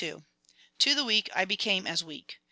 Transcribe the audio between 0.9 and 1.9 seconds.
the weak I became